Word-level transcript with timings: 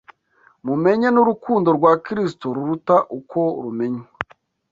mumenye 0.65 1.07
n’urukundo 1.11 1.69
rwa 1.77 1.91
Kristo 2.05 2.45
ruruta 2.55 2.95
uko 3.19 3.39
rumenywa 3.63 4.05